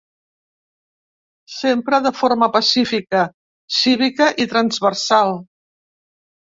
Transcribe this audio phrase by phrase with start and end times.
[1.57, 3.23] Sempre de forma pacífica,
[3.79, 5.41] cívica i transversal.